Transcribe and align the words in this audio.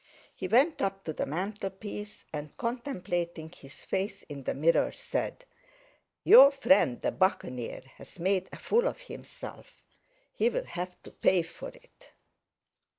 He 0.33 0.47
went 0.47 0.81
up 0.81 1.03
to 1.03 1.13
the 1.13 1.27
mantelpiece, 1.27 2.25
and 2.33 2.57
contemplating 2.57 3.51
his 3.51 3.85
face 3.85 4.23
in 4.23 4.41
the 4.41 4.55
mirror 4.55 4.91
said: 4.91 5.45
"Your 6.23 6.49
friend 6.49 6.99
the 6.99 7.11
Buccaneer 7.11 7.83
has 7.97 8.17
made 8.17 8.49
a 8.51 8.57
fool 8.57 8.87
of 8.87 8.99
himself; 9.01 9.83
he 10.33 10.49
will 10.49 10.65
have 10.65 10.99
to 11.03 11.11
pay 11.11 11.43
for 11.43 11.69
it!" 11.69 12.13